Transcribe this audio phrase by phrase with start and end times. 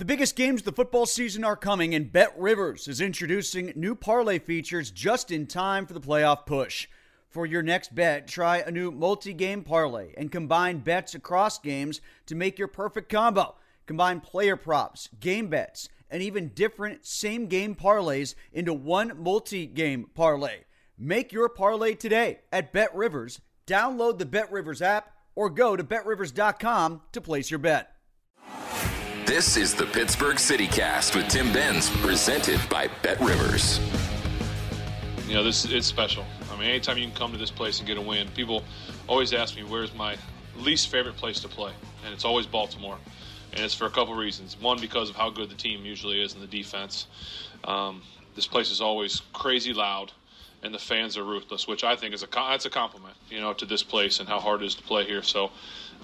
[0.00, 3.94] The biggest games of the football season are coming, and Bet Rivers is introducing new
[3.94, 6.88] parlay features just in time for the playoff push.
[7.28, 12.00] For your next bet, try a new multi game parlay and combine bets across games
[12.24, 13.56] to make your perfect combo.
[13.84, 20.08] Combine player props, game bets, and even different same game parlays into one multi game
[20.14, 20.60] parlay.
[20.96, 23.42] Make your parlay today at Bet Rivers.
[23.66, 27.99] Download the Bet Rivers app or go to betrivers.com to place your bet.
[29.30, 33.78] This is the Pittsburgh City Cast with Tim Benz, presented by Bet Rivers.
[35.28, 36.24] You know, this it's special.
[36.50, 38.64] I mean, anytime you can come to this place and get a win, people
[39.06, 40.16] always ask me where's my
[40.56, 41.70] least favorite place to play,
[42.04, 42.98] and it's always Baltimore.
[43.52, 44.56] And it's for a couple reasons.
[44.60, 47.06] One, because of how good the team usually is in the defense.
[47.62, 48.02] Um,
[48.34, 50.10] this place is always crazy loud,
[50.64, 53.52] and the fans are ruthless, which I think is a that's a compliment, you know,
[53.52, 55.22] to this place and how hard it is to play here.
[55.22, 55.52] So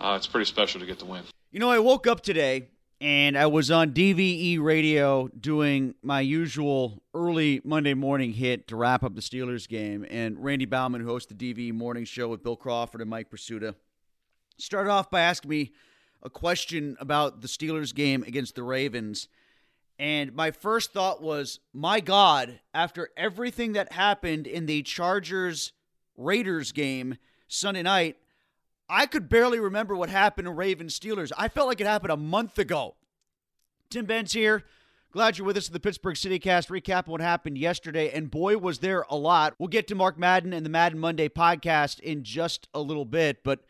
[0.01, 1.25] uh, it's pretty special to get the win.
[1.51, 2.69] You know, I woke up today
[3.01, 9.05] and I was on DVE radio doing my usual early Monday morning hit to wrap
[9.05, 10.07] up the Steelers game.
[10.09, 13.75] And Randy Bauman, who hosts the DVE morning show with Bill Crawford and Mike Prisuta,
[14.57, 15.73] started off by asking me
[16.23, 19.29] a question about the Steelers game against the Ravens.
[19.99, 25.73] And my first thought was, my God, after everything that happened in the Chargers
[26.17, 28.17] Raiders game Sunday night,
[28.89, 31.33] I could barely remember what happened in Ravens Steelers.
[31.37, 32.95] I felt like it happened a month ago.
[33.91, 34.65] Tim Benz here.
[35.13, 38.11] Glad you're with us in the Pittsburgh City Cast recap what happened yesterday.
[38.11, 39.55] And boy, was there a lot.
[39.59, 43.43] We'll get to Mark Madden and the Madden Monday podcast in just a little bit,
[43.43, 43.61] but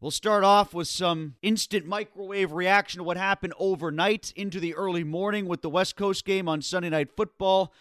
[0.00, 5.02] we'll start off with some instant microwave reaction to what happened overnight into the early
[5.02, 7.72] morning with the West Coast game on Sunday Night Football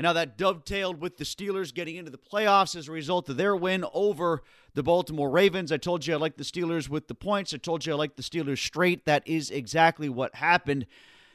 [0.00, 3.36] and how that dovetailed with the Steelers getting into the playoffs as a result of
[3.36, 5.70] their win over the Baltimore Ravens.
[5.70, 7.52] I told you I like the Steelers with the points.
[7.52, 9.04] I told you I like the Steelers straight.
[9.04, 10.86] That is exactly what happened.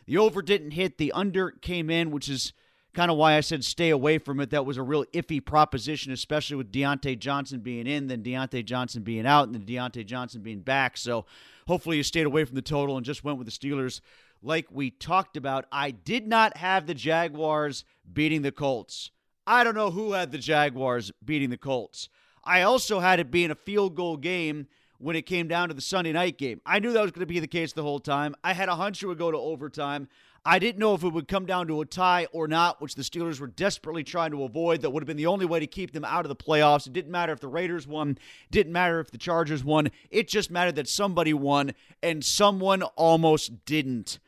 [0.07, 2.53] The over didn't hit, the under came in, which is
[2.95, 4.49] kind of why I said stay away from it.
[4.49, 9.03] That was a real iffy proposition, especially with Diontae Johnson being in, then Diontae Johnson
[9.03, 10.97] being out, and then Diontae Johnson being back.
[10.97, 11.27] So
[11.67, 14.01] hopefully you stayed away from the total and just went with the Steelers
[14.45, 15.66] like we talked about.
[15.72, 19.11] I did not have the Jaguars beating the Colts.
[19.47, 22.09] I don't know who had the Jaguars beating the Colts.
[22.44, 24.67] I also had it being a field goal game
[24.97, 26.61] when it came down to the Sunday night game.
[26.66, 28.35] I knew that was going to be the case the whole time.
[28.44, 30.07] I had a hunch it would go to overtime.
[30.47, 33.01] I didn't know if it would come down to a tie or not, which the
[33.01, 34.81] Steelers were desperately trying to avoid.
[34.81, 36.85] That would have been the only way to keep them out of the playoffs.
[36.85, 38.19] It didn't matter if the Raiders won,
[38.51, 39.89] didn't matter if the Chargers won.
[40.12, 41.73] It just mattered that somebody won,
[42.03, 44.19] and someone almost didn't.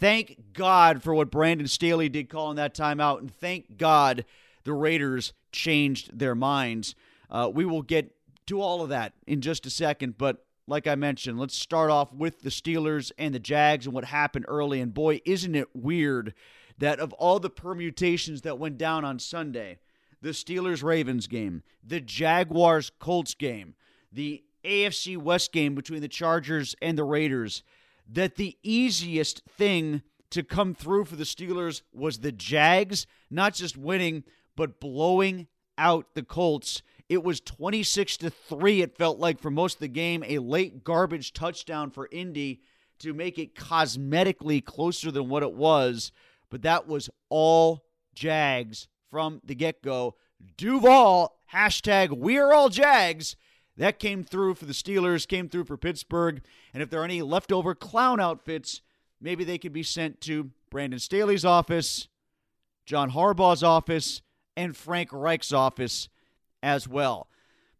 [0.00, 4.24] Thank God for what Brandon Staley did calling that timeout, and thank God
[4.64, 6.94] the Raiders changed their minds.
[7.28, 8.16] Uh, we will get
[8.46, 12.14] to all of that in just a second, but like I mentioned, let's start off
[12.14, 14.80] with the Steelers and the Jags and what happened early.
[14.80, 16.32] And boy, isn't it weird
[16.78, 19.80] that of all the permutations that went down on Sunday,
[20.22, 23.74] the Steelers Ravens game, the Jaguars Colts game,
[24.10, 27.62] the AFC West game between the Chargers and the Raiders,
[28.12, 33.76] that the easiest thing to come through for the Steelers was the Jags, not just
[33.76, 34.24] winning,
[34.56, 35.46] but blowing
[35.76, 36.82] out the Colts.
[37.08, 40.84] It was 26 to 3 it felt like for most of the game, a late
[40.84, 42.60] garbage touchdown for Indy
[43.00, 46.12] to make it cosmetically closer than what it was,
[46.50, 47.84] but that was all
[48.14, 50.14] Jags from the get-go.
[50.56, 53.36] Duval hashtag we're all Jags
[53.80, 56.42] that came through for the Steelers, came through for Pittsburgh.
[56.74, 58.82] And if there are any leftover clown outfits,
[59.22, 62.08] maybe they could be sent to Brandon Staley's office,
[62.84, 64.20] John Harbaugh's office,
[64.54, 66.10] and Frank Reich's office
[66.62, 67.28] as well.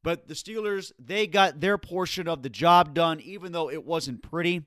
[0.02, 4.22] But the Steelers, they got their portion of the job done, even though it wasn't
[4.22, 4.62] pretty.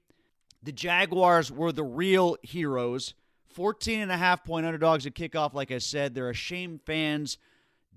[0.61, 3.15] The Jaguars were the real heroes.
[3.55, 6.13] 14 and a half point underdogs at kickoff, like I said.
[6.13, 7.39] They're a shame fans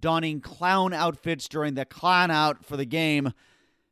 [0.01, 3.33] donning clown outfits during the clown out for the game.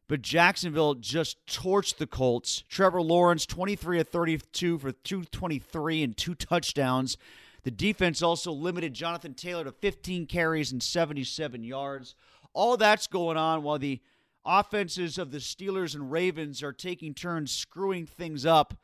[0.06, 2.62] But Jacksonville just torched the Colts.
[2.68, 7.16] Trevor Lawrence, 23 of 32 for 223 and two touchdowns.
[7.62, 12.14] The defense also limited Jonathan Taylor to 15 carries and 77 yards.
[12.52, 14.00] All that's going on while the
[14.44, 18.74] offenses of the Steelers and Ravens are taking turns screwing things up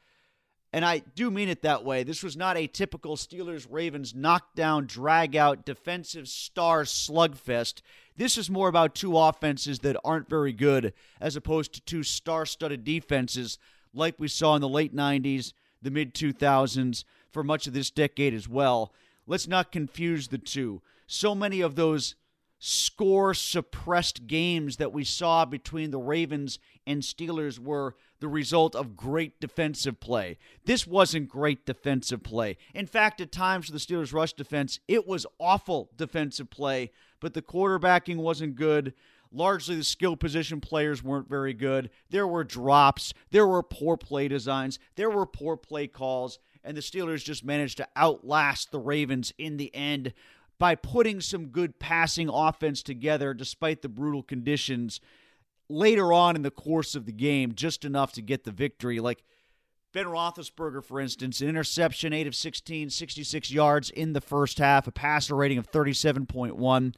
[0.73, 2.05] and I do mean it that way.
[2.05, 7.83] This was not a typical Steelers Ravens knockdown, drag out, defensive star slugfest.
[8.17, 12.47] This is more about two offenses that aren't very good, as opposed to two star
[12.47, 13.59] studded defenses
[13.93, 15.53] like we saw in the late 90s,
[15.83, 18.93] the mid 2000s, for much of this decade as well.
[19.27, 20.83] Let's not confuse the two.
[21.07, 22.15] So many of those
[22.61, 28.97] score suppressed games that we saw between the Ravens and Steelers were the result of
[28.97, 30.39] great defensive play.
[30.65, 32.57] This wasn't great defensive play.
[32.75, 37.35] In fact, at times for the Steelers' rush defense, it was awful defensive play, but
[37.35, 38.95] the quarterbacking wasn't good.
[39.33, 41.91] Largely, the skill position players weren't very good.
[42.11, 46.83] There were drops, there were poor play designs, there were poor play calls, and the
[46.83, 50.13] Steelers just managed to outlast the Ravens in the end
[50.59, 55.01] by putting some good passing offense together despite the brutal conditions
[55.71, 59.01] later on in the course of the game, just enough to get the victory.
[59.01, 59.23] Like
[59.93, 64.87] Ben Roethlisberger, for instance, an interception, 8 of 16, 66 yards in the first half,
[64.87, 66.95] a passer rating of 37.1.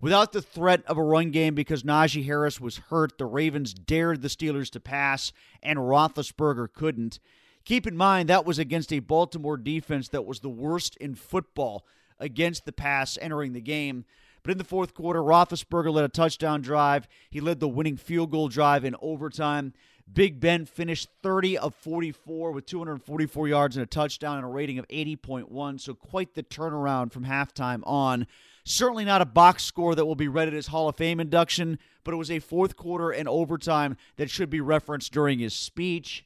[0.00, 4.22] Without the threat of a run game because Najee Harris was hurt, the Ravens dared
[4.22, 5.32] the Steelers to pass,
[5.62, 7.18] and Roethlisberger couldn't.
[7.66, 11.84] Keep in mind, that was against a Baltimore defense that was the worst in football
[12.18, 14.06] against the pass entering the game.
[14.42, 17.06] But in the fourth quarter, Roethlisberger led a touchdown drive.
[17.30, 19.74] He led the winning field goal drive in overtime.
[20.12, 24.78] Big Ben finished 30 of 44 with 244 yards and a touchdown and a rating
[24.78, 25.80] of 80.1.
[25.80, 28.26] So quite the turnaround from halftime on.
[28.64, 31.78] Certainly not a box score that will be read at his Hall of Fame induction,
[32.04, 36.24] but it was a fourth quarter and overtime that should be referenced during his speech.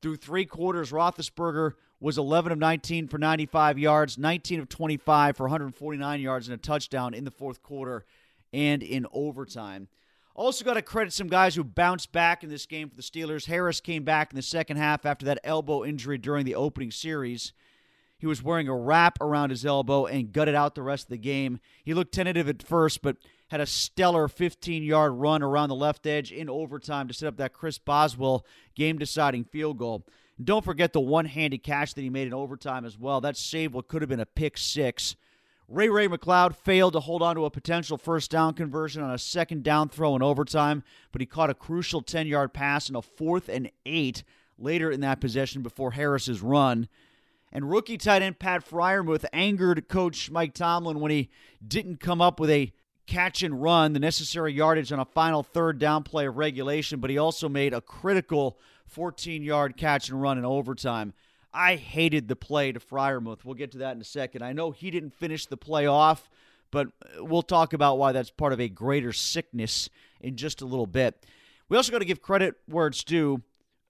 [0.00, 1.72] Through three quarters, Roethlisberger
[2.04, 6.58] was 11 of 19 for 95 yards, 19 of 25 for 149 yards and a
[6.58, 8.04] touchdown in the fourth quarter
[8.52, 9.88] and in overtime.
[10.34, 13.46] Also, got to credit some guys who bounced back in this game for the Steelers.
[13.46, 17.54] Harris came back in the second half after that elbow injury during the opening series.
[18.18, 21.16] He was wearing a wrap around his elbow and gutted out the rest of the
[21.16, 21.58] game.
[21.84, 23.16] He looked tentative at first, but
[23.48, 27.38] had a stellar 15 yard run around the left edge in overtime to set up
[27.38, 30.04] that Chris Boswell game deciding field goal.
[30.42, 33.20] Don't forget the one handed catch that he made in overtime as well.
[33.20, 35.14] That saved what could have been a pick six.
[35.68, 39.18] Ray Ray McCloud failed to hold on to a potential first down conversion on a
[39.18, 43.02] second down throw in overtime, but he caught a crucial 10 yard pass in a
[43.02, 44.24] fourth and eight
[44.58, 46.88] later in that possession before Harris's run.
[47.50, 51.30] And rookie tight end Pat Freiermuth angered coach Mike Tomlin when he
[51.66, 52.72] didn't come up with a
[53.06, 57.10] catch and run, the necessary yardage on a final third down play of regulation, but
[57.10, 58.58] he also made a critical
[58.94, 61.12] 14 yard catch and run in overtime.
[61.52, 63.44] I hated the play to Freiermuth.
[63.44, 64.42] We'll get to that in a second.
[64.42, 66.28] I know he didn't finish the play off,
[66.70, 69.88] but uh, we'll talk about why that's part of a greater sickness
[70.20, 71.26] in just a little bit.
[71.68, 73.42] We also got to give credit where it's due.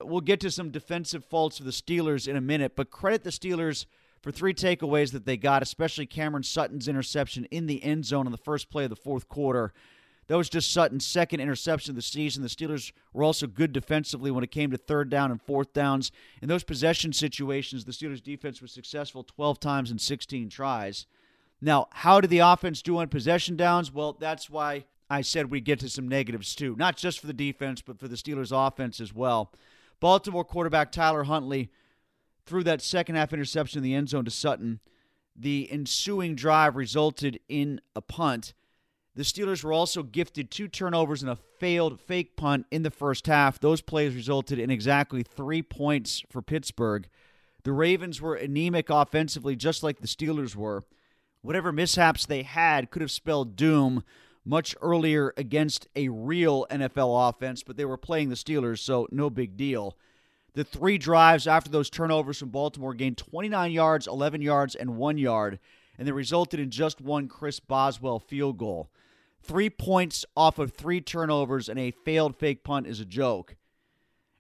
[0.03, 3.31] We'll get to some defensive faults of the Steelers in a minute, but credit the
[3.31, 3.87] Steelers
[4.23, 8.33] for three takeaways that they got, especially Cameron Sutton's interception in the end zone on
[8.33, 9.73] the first play of the fourth quarter.
[10.27, 12.43] That was just Sutton's second interception of the season.
[12.43, 16.11] The Steelers were also good defensively when it came to third down and fourth downs.
[16.41, 21.07] In those possession situations, the Steelers' defense was successful 12 times in 16 tries.
[21.61, 23.93] Now, how did the offense do on possession downs?
[23.93, 27.33] Well, that's why I said we get to some negatives too, not just for the
[27.33, 29.53] defense, but for the Steelers' offense as well.
[30.01, 31.71] Baltimore quarterback Tyler Huntley
[32.47, 34.81] threw that second half interception in the end zone to Sutton.
[35.37, 38.55] The ensuing drive resulted in a punt.
[39.17, 43.29] The Steelers were also gifted two turnovers and a failed fake punt in the first
[43.29, 43.61] half.
[43.61, 47.09] Those plays resulted in exactly three points for Pittsburgh.
[47.63, 50.83] The Ravens were anemic offensively, just like the Steelers were.
[51.43, 54.03] Whatever mishaps they had could have spelled doom
[54.45, 59.31] much earlier against a real NFL offense, but they were playing the Steelers, so no
[59.31, 59.97] big deal.
[60.55, 65.19] The three drives after those turnovers from Baltimore gained 29 yards, 11 yards, and one
[65.19, 65.59] yard,
[65.99, 68.91] and they resulted in just one Chris Boswell field goal.
[69.45, 73.57] Three points off of three turnovers and a failed fake punt is a joke.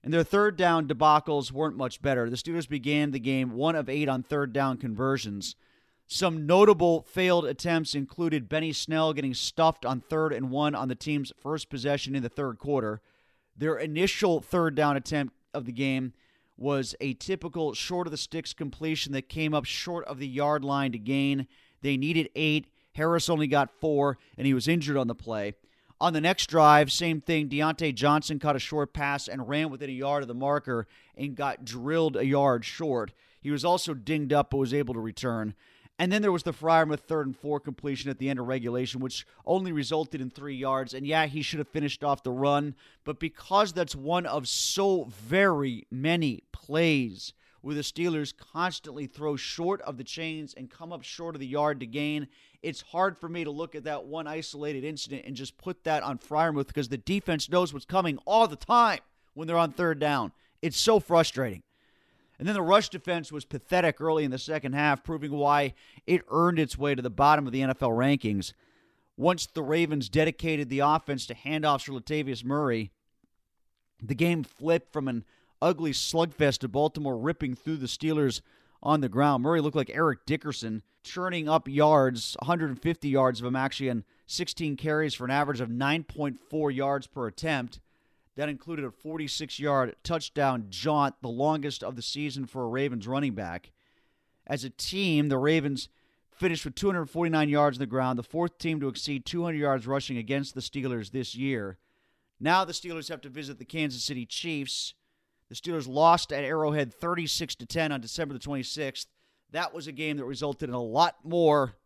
[0.03, 2.31] And their third down debacles weren't much better.
[2.31, 5.57] The Steelers began the game one of eight on third down conversions.
[6.07, 10.95] Some notable failed attempts included Benny Snell getting stuffed on third and one on the
[10.95, 13.03] team's first possession in the third quarter.
[13.57, 16.13] Their initial third down attempt of the game
[16.57, 20.65] was a typical short of the sticks completion that came up short of the yard
[20.65, 21.47] line to gain.
[21.83, 22.67] They needed eight.
[22.95, 25.55] Harris only got four, and he was injured on the play.
[26.01, 27.49] On the next drive, same thing.
[27.49, 30.87] Diontae Johnson caught a short pass and ran within a yard of the marker
[31.17, 33.13] and got drilled a yard short.
[33.41, 35.55] He was also dinged up but was able to return.
[35.99, 39.01] And then there was the Freiermuth third and four completion at the end of regulation,
[39.01, 40.93] which only resulted in three yards.
[40.93, 42.75] And yeah, he should have finished off the run.
[43.05, 47.33] But because that's one of so very many plays
[47.65, 51.47] where the Steelers constantly throw short of the chains and come up short of the
[51.47, 52.29] yard to gain,
[52.63, 56.03] it's hard for me to look at that one isolated incident and just put that
[56.03, 58.99] on Freiermuth because the defense knows what's coming all the time
[59.33, 60.31] when they're on third down.
[60.61, 61.63] It's so frustrating.
[62.39, 65.73] And then the rush defense was pathetic early in the second half, proving why
[66.07, 68.53] it earned its way to the bottom of the NFL rankings.
[69.17, 72.91] Once the Ravens dedicated the offense to handoffs for Latavius Murray,
[74.03, 75.25] the game flipped from an
[75.65, 78.43] ugly slugfest to Baltimore ripping through the Steelers
[78.83, 79.43] on the ground.
[79.43, 84.77] Murray looked like Eric Dickerson, churning up yards, 150 yards of him actually, and 16
[84.77, 87.81] carries for an average of 9.4 yards per attempt.
[88.37, 93.09] That included a 46 yard touchdown jaunt, the longest of the season for a Ravens
[93.09, 93.73] running back.
[94.47, 95.89] As a team, the Ravens
[96.31, 100.19] finished with 249 yards on the ground, the fourth team to exceed 200 yards rushing
[100.19, 101.79] against the Steelers this year.
[102.39, 104.93] Now the Steelers have to visit the Kansas City Chiefs.
[105.49, 109.07] The Steelers lost at Arrowhead 36 to 10 on December the 26th.
[109.53, 111.77] That was a game that resulted in a lot more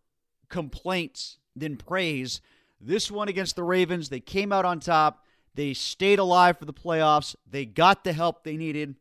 [0.49, 2.41] complaints than praise.
[2.81, 5.25] This one against the Ravens, they came out on top.
[5.55, 7.35] They stayed alive for the playoffs.
[7.51, 8.95] They got the help they needed.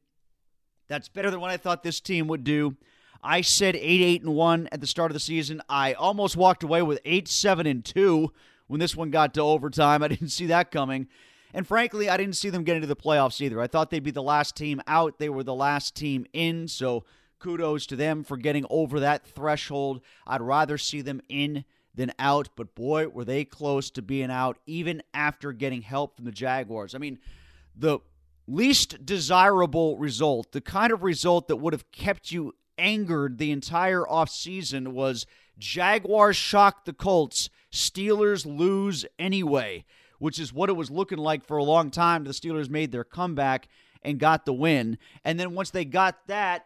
[0.87, 2.75] That's better than what I thought this team would do.
[3.21, 5.61] I said 8 8 and 1 at the start of the season.
[5.69, 8.31] I almost walked away with 8 7 and 2
[8.67, 10.03] when this one got to overtime.
[10.03, 11.07] I didn't see that coming.
[11.57, 13.59] And frankly, I didn't see them get into the playoffs either.
[13.59, 15.17] I thought they'd be the last team out.
[15.17, 16.67] They were the last team in.
[16.67, 17.03] So
[17.39, 20.01] kudos to them for getting over that threshold.
[20.27, 24.59] I'd rather see them in than out, but boy, were they close to being out
[24.67, 26.93] even after getting help from the Jaguars.
[26.93, 27.17] I mean,
[27.75, 28.01] the
[28.47, 34.03] least desirable result, the kind of result that would have kept you angered the entire
[34.03, 35.25] offseason was
[35.57, 39.85] Jaguars shock the Colts, Steelers lose anyway,
[40.19, 42.23] which is what it was looking like for a long time.
[42.23, 43.67] The Steelers made their comeback
[44.01, 44.97] and got the win.
[45.23, 46.65] And then once they got that,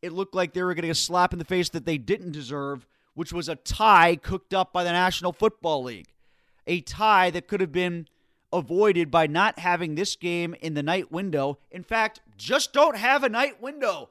[0.00, 2.86] it looked like they were getting a slap in the face that they didn't deserve
[3.14, 6.12] which was a tie cooked up by the National Football League.
[6.66, 8.08] A tie that could have been
[8.52, 11.58] avoided by not having this game in the night window.
[11.70, 14.10] In fact, just don't have a night window.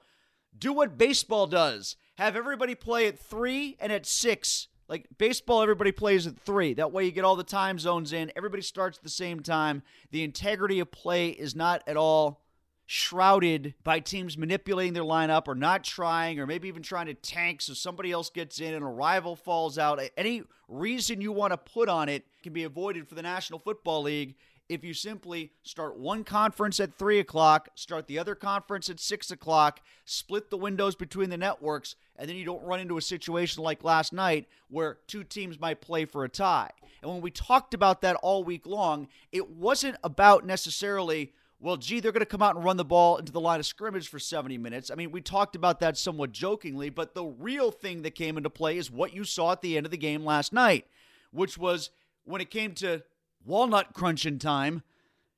[0.58, 1.96] Do what baseball does.
[2.16, 4.68] Have everybody play at 3 and at 6.
[4.92, 6.74] Like baseball, everybody plays at 3.
[6.74, 8.30] That way you get all the time zones in.
[8.36, 9.84] Everybody starts at the same time.
[10.12, 12.42] The integrity of play is not at all
[12.88, 17.62] shrouded by teams manipulating their lineup or not trying or maybe even trying to tank
[17.62, 20.02] so somebody else gets in and a rival falls out.
[20.18, 24.02] Any reason you want to put on it can be avoided for the National Football
[24.02, 24.36] League
[24.72, 29.30] if you simply start one conference at 3 o'clock, start the other conference at 6
[29.30, 33.62] o'clock, split the windows between the networks, and then you don't run into a situation
[33.62, 36.70] like last night where two teams might play for a tie.
[37.01, 42.00] And when we talked about that all week long, it wasn't about necessarily well, gee,
[42.00, 44.18] they're going to come out and run the ball into the line of scrimmage for
[44.18, 44.90] 70 minutes.
[44.90, 48.50] I mean, we talked about that somewhat jokingly, but the real thing that came into
[48.50, 50.88] play is what you saw at the end of the game last night,
[51.30, 51.92] which was
[52.24, 53.04] when it came to
[53.46, 54.84] walnut crunching time,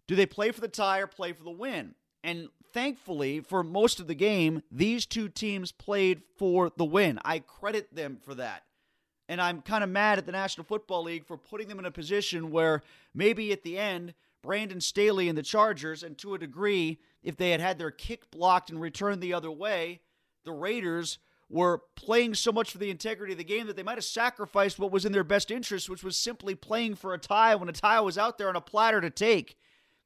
[0.08, 1.96] do they play for the tie or play for the win?
[2.24, 7.20] And thankfully, for most of the game, these two teams played for the win.
[7.24, 8.64] I credit them for that.
[9.30, 11.92] And I'm kind of mad at the National Football League for putting them in a
[11.92, 12.82] position where
[13.14, 17.52] maybe at the end Brandon Staley and the Chargers, and to a degree, if they
[17.52, 20.02] had had their kick blocked and returned the other way,
[20.44, 21.20] the Raiders
[21.50, 24.80] were playing so much for the integrity of the game that they might have sacrificed
[24.80, 27.74] what was in their best interest, which was simply playing for a tie when a
[27.74, 29.58] tie was out there on a platter to take.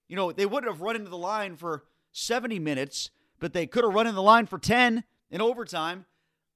[0.08, 3.84] You know, they wouldn't have run into the line for 70 minutes, but they could
[3.84, 6.06] have run in the line for 10 in overtime.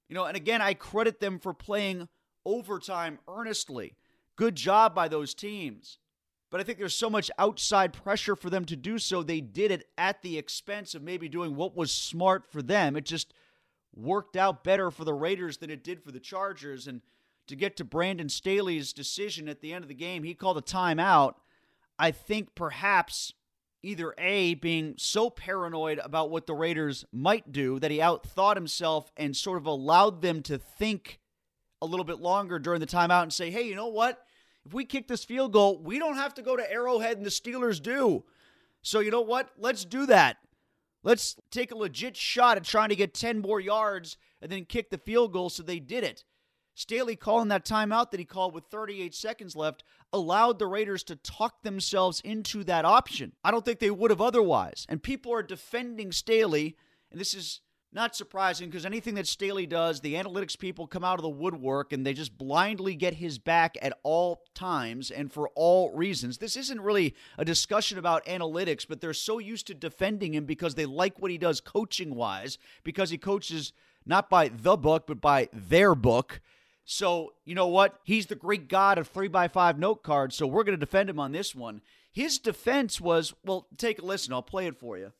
[0.09, 2.09] You know, and again, I credit them for playing
[2.45, 3.95] overtime earnestly.
[4.35, 5.99] Good job by those teams
[6.51, 9.23] but I think there's so much outside pressure for them to do so.
[9.23, 12.97] They did it at the expense of maybe doing what was smart for them.
[12.97, 13.33] It just
[13.95, 16.87] worked out better for the Raiders than it did for the Chargers.
[16.87, 17.01] And
[17.47, 20.61] to get to Brandon Staley's decision at the end of the game, he called a
[20.61, 21.35] timeout.
[21.99, 23.33] I think perhaps
[23.83, 29.11] either A, being so paranoid about what the Raiders might do that he outthought himself
[29.17, 31.19] and sort of allowed them to think
[31.81, 34.23] a little bit longer during the timeout and say, hey, you know what?
[34.65, 37.31] If we kick this field goal, we don't have to go to Arrowhead and the
[37.31, 38.23] Steelers do.
[38.83, 39.49] So, you know what?
[39.57, 40.37] Let's do that.
[41.03, 44.89] Let's take a legit shot at trying to get 10 more yards and then kick
[44.89, 45.49] the field goal.
[45.49, 46.23] So they did it.
[46.73, 51.15] Staley calling that timeout that he called with 38 seconds left allowed the Raiders to
[51.15, 53.33] talk themselves into that option.
[53.43, 54.85] I don't think they would have otherwise.
[54.87, 56.77] And people are defending Staley,
[57.11, 57.61] and this is
[57.93, 61.91] not surprising because anything that Staley does, the analytics people come out of the woodwork
[61.91, 66.37] and they just blindly get his back at all times and for all reasons.
[66.37, 70.75] This isn't really a discussion about analytics, but they're so used to defending him because
[70.75, 73.73] they like what he does coaching wise, because he coaches
[74.05, 76.39] not by the book, but by their book.
[76.85, 77.99] So, you know what?
[78.03, 81.09] He's the great god of 3 by 5 note cards, so we're going to defend
[81.09, 81.81] him on this one.
[82.11, 84.33] His defense was well, take a listen.
[84.33, 85.11] I'll play it for you.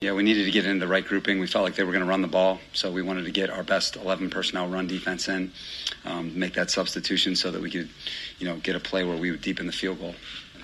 [0.00, 1.40] Yeah, we needed to get into the right grouping.
[1.40, 3.50] We felt like they were going to run the ball, so we wanted to get
[3.50, 5.50] our best 11 personnel run defense in,
[6.04, 7.88] um, make that substitution so that we could,
[8.38, 10.14] you know, get a play where we would deepen the field goal.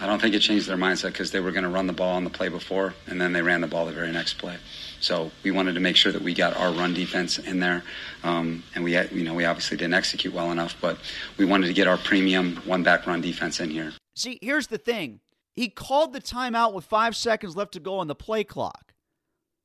[0.00, 2.14] I don't think it changed their mindset because they were going to run the ball
[2.14, 4.56] on the play before, and then they ran the ball the very next play.
[5.00, 7.82] So we wanted to make sure that we got our run defense in there,
[8.22, 10.96] um, and we, had, you know, we obviously didn't execute well enough, but
[11.38, 13.94] we wanted to get our premium one-back run defense in here.
[14.14, 15.18] See, here's the thing:
[15.56, 18.93] he called the timeout with five seconds left to go on the play clock.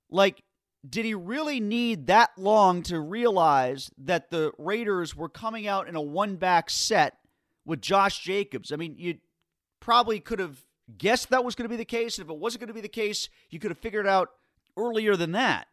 [0.09, 0.43] Like,
[0.87, 5.95] did he really need that long to realize that the Raiders were coming out in
[5.95, 7.17] a one back set
[7.65, 8.71] with Josh Jacobs?
[8.71, 9.17] I mean, you
[9.79, 10.63] probably could have
[10.97, 12.17] guessed that was going to be the case.
[12.17, 14.29] And if it wasn't going to be the case, you could have figured out
[14.77, 15.67] earlier than that.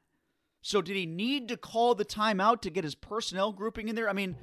[0.63, 4.09] So, did he need to call the timeout to get his personnel grouping in there?
[4.09, 4.35] I mean,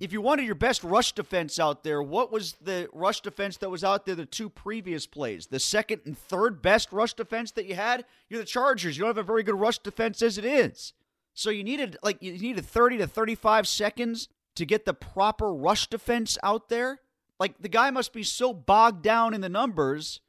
[0.00, 3.70] if you wanted your best rush defense out there, what was the rush defense that
[3.70, 5.46] was out there the two previous plays?
[5.46, 8.04] The second and third best rush defense that you had?
[8.28, 8.96] You're the Chargers.
[8.96, 10.92] You don't have a very good rush defense as it is.
[11.32, 15.88] So you needed like you needed 30 to 35 seconds to get the proper rush
[15.88, 17.00] defense out there.
[17.38, 20.20] Like the guy must be so bogged down in the numbers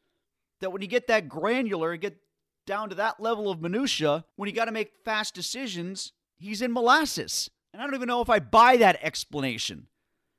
[0.62, 2.18] that when you get that granular and get
[2.66, 6.74] down to that level of minutia, when you got to make fast decisions, he's in
[6.74, 7.50] molasses.
[7.76, 9.88] And I don't even know if I buy that explanation.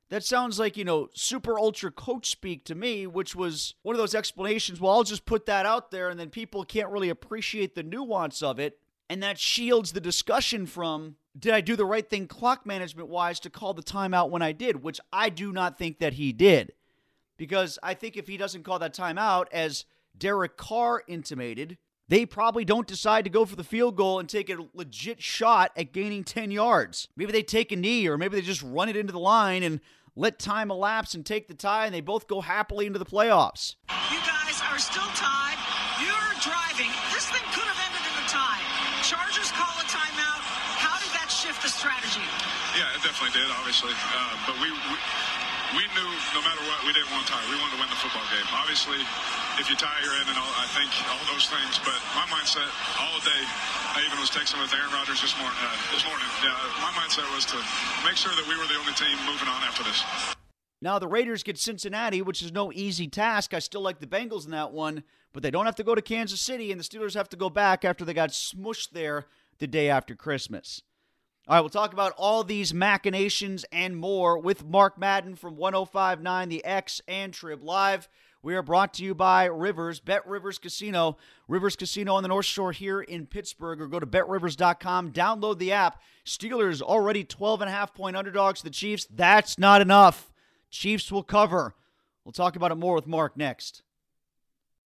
[0.09, 3.99] That sounds like, you know, super ultra coach speak to me, which was one of
[3.99, 4.81] those explanations.
[4.81, 8.41] Well, I'll just put that out there, and then people can't really appreciate the nuance
[8.41, 8.79] of it.
[9.07, 13.39] And that shields the discussion from did I do the right thing clock management wise
[13.41, 16.73] to call the timeout when I did, which I do not think that he did.
[17.37, 19.85] Because I think if he doesn't call that timeout, as
[20.17, 21.77] Derek Carr intimated,
[22.09, 25.71] they probably don't decide to go for the field goal and take a legit shot
[25.75, 27.09] at gaining 10 yards.
[27.15, 29.79] Maybe they take a knee or maybe they just run it into the line and
[30.15, 33.75] let time elapse and take the tie and they both go happily into the playoffs.
[34.09, 35.59] You guys are still tied.
[35.99, 36.89] You're driving.
[37.11, 38.63] This thing could have ended in a tie.
[39.03, 40.41] Chargers call a timeout.
[40.79, 42.23] How did that shift the strategy?
[42.73, 43.91] Yeah, it definitely did, obviously.
[43.93, 44.97] Uh, but we, we
[45.75, 47.43] we knew no matter what, we didn't want to tie.
[47.51, 48.47] We wanted to win the football game.
[48.55, 49.03] Obviously,
[49.59, 51.81] if you tie, you're in, and all, I think all those things.
[51.81, 52.69] But my mindset
[53.01, 53.43] all day,
[53.97, 55.57] I even was texting with Aaron Rodgers this morning.
[55.57, 57.57] Uh, this morning, yeah, my mindset was to
[58.05, 60.03] make sure that we were the only team moving on after this.
[60.81, 63.53] Now the Raiders get Cincinnati, which is no easy task.
[63.53, 66.01] I still like the Bengals in that one, but they don't have to go to
[66.03, 69.25] Kansas City, and the Steelers have to go back after they got smushed there
[69.57, 70.83] the day after Christmas.
[71.47, 76.49] All right, we'll talk about all these machinations and more with Mark Madden from 1059
[76.49, 78.07] The X and Trib Live.
[78.47, 81.17] We are brought to you by Rivers, Bet Rivers Casino.
[81.49, 85.73] Rivers Casino on the North Shore here in Pittsburgh, or go to betrivers.com, download the
[85.73, 86.01] app.
[86.25, 89.05] Steelers already 12 and a half point underdogs to the Chiefs.
[89.13, 90.31] That's not enough.
[90.69, 91.75] Chiefs will cover.
[92.23, 93.83] We'll talk about it more with Mark next.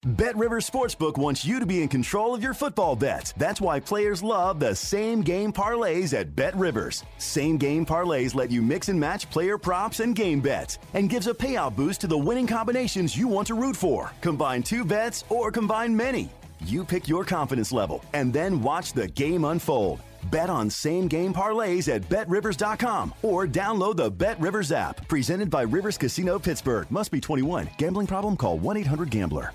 [0.03, 3.33] Bet Rivers Sportsbook wants you to be in control of your football bets.
[3.33, 7.03] That's why players love the same game parlays at Bet Rivers.
[7.19, 11.27] Same game parlays let you mix and match player props and game bets and gives
[11.27, 14.11] a payout boost to the winning combinations you want to root for.
[14.21, 16.31] Combine two bets or combine many.
[16.65, 19.99] You pick your confidence level and then watch the game unfold.
[20.31, 25.07] Bet on same game parlays at betrivers.com or download the Bet Rivers app.
[25.07, 26.89] Presented by Rivers Casino Pittsburgh.
[26.89, 27.69] Must be 21.
[27.77, 28.35] Gambling problem?
[28.35, 29.51] Call 1 800 Gambler.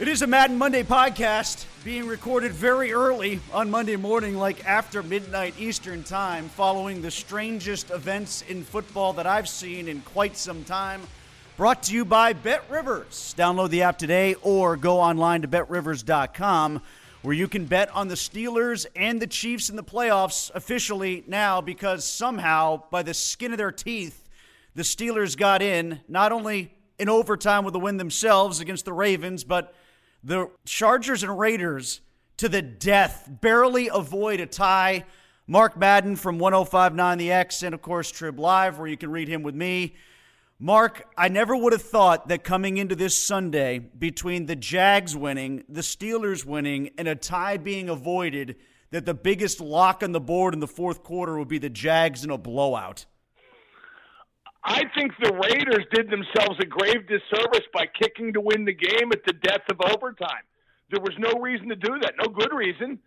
[0.00, 5.02] It is a Madden Monday podcast being recorded very early on Monday morning, like after
[5.02, 10.64] midnight Eastern Time, following the strangest events in football that I've seen in quite some
[10.64, 11.02] time.
[11.58, 13.34] Brought to you by Bet Rivers.
[13.36, 16.80] Download the app today or go online to betrivers.com
[17.20, 21.60] where you can bet on the Steelers and the Chiefs in the playoffs officially now
[21.60, 24.26] because somehow, by the skin of their teeth,
[24.74, 29.44] the Steelers got in, not only in overtime with the win themselves against the Ravens,
[29.44, 29.74] but
[30.22, 32.00] the Chargers and Raiders
[32.36, 35.04] to the death barely avoid a tie.
[35.46, 39.28] Mark Madden from 1059 The X, and of course, Trib Live, where you can read
[39.28, 39.94] him with me.
[40.58, 45.64] Mark, I never would have thought that coming into this Sunday, between the Jags winning,
[45.68, 48.56] the Steelers winning, and a tie being avoided,
[48.90, 52.24] that the biggest lock on the board in the fourth quarter would be the Jags
[52.24, 53.06] in a blowout.
[54.62, 59.10] I think the Raiders did themselves a grave disservice by kicking to win the game
[59.12, 60.44] at the death of overtime.
[60.90, 62.98] There was no reason to do that, no good reason.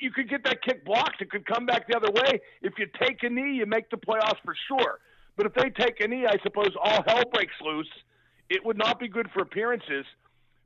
[0.00, 1.22] You could get that kick blocked.
[1.22, 2.40] It could come back the other way.
[2.62, 4.98] If you take a knee, you make the playoffs for sure.
[5.36, 7.90] But if they take a knee, I suppose all hell breaks loose.
[8.50, 10.04] It would not be good for appearances.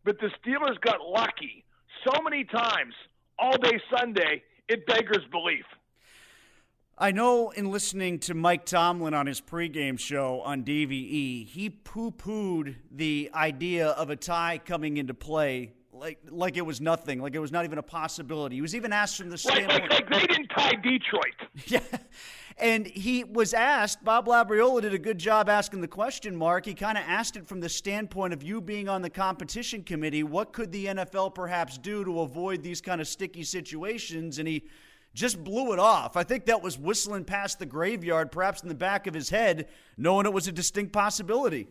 [0.04, 1.64] But the Steelers got lucky
[2.04, 2.94] so many times
[3.38, 5.64] all day Sunday, it beggars belief.
[6.98, 12.10] I know in listening to Mike Tomlin on his pregame show on DVE, he poo
[12.10, 17.34] pooed the idea of a tie coming into play like like it was nothing, like
[17.34, 18.56] it was not even a possibility.
[18.56, 19.88] He was even asked from the standpoint.
[19.88, 21.34] Like, like, like they didn't tie Detroit.
[21.66, 21.80] Yeah.
[22.58, 26.66] And he was asked, Bob Labriola did a good job asking the question, Mark.
[26.66, 30.22] He kind of asked it from the standpoint of you being on the competition committee.
[30.22, 34.38] What could the NFL perhaps do to avoid these kind of sticky situations?
[34.38, 34.64] And he
[35.14, 36.16] just blew it off.
[36.16, 39.68] I think that was whistling past the graveyard, perhaps in the back of his head,
[39.96, 41.68] knowing it was a distinct possibility.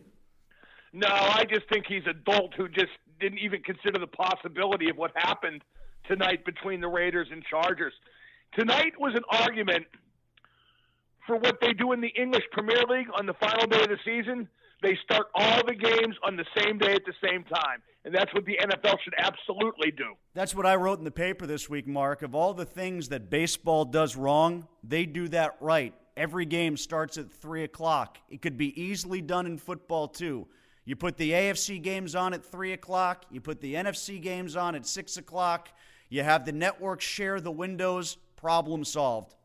[0.92, 4.96] No, I just think he's a dolt who just didn't even consider the possibility of
[4.96, 5.62] what happened
[6.06, 7.94] tonight between the Raiders and Chargers.
[8.58, 9.86] Tonight was an argument–
[11.26, 13.98] for what they do in the English Premier League on the final day of the
[14.04, 14.48] season.
[14.82, 17.82] They start all the games on the same day at the same time.
[18.04, 20.14] And that's what the NFL should absolutely do.
[20.34, 22.22] That's what I wrote in the paper this week, Mark.
[22.22, 25.94] Of all the things that baseball does wrong, they do that right.
[26.16, 28.18] Every game starts at 3 o'clock.
[28.28, 30.48] It could be easily done in football, too.
[30.84, 34.74] You put the AFC games on at 3 o'clock, you put the NFC games on
[34.74, 35.68] at 6 o'clock,
[36.08, 39.36] you have the network share the windows, problem solved.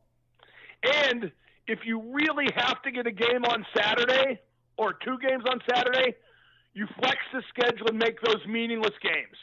[0.84, 1.32] And
[1.68, 4.40] if you really have to get a game on Saturday
[4.78, 6.16] or two games on Saturday,
[6.78, 9.38] you flex the schedule and make those meaningless games.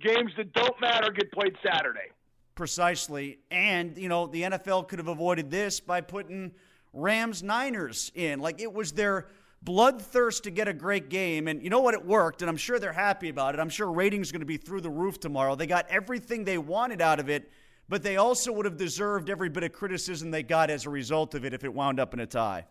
[0.00, 2.10] Games that don't matter get played Saturday.
[2.56, 3.38] Precisely.
[3.52, 6.50] And, you know, the NFL could have avoided this by putting
[6.92, 8.40] Rams Niners in.
[8.40, 9.28] Like it was their
[9.64, 11.46] bloodthirst to get a great game.
[11.46, 11.94] And you know what?
[11.94, 12.42] It worked.
[12.42, 13.60] And I'm sure they're happy about it.
[13.60, 15.54] I'm sure ratings going to be through the roof tomorrow.
[15.54, 17.50] They got everything they wanted out of it
[17.90, 21.34] but they also would have deserved every bit of criticism they got as a result
[21.34, 22.64] of it if it wound up in a tie.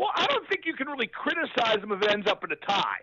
[0.00, 2.56] Well, I don't think you can really criticize them if it ends up in a
[2.56, 3.02] tie.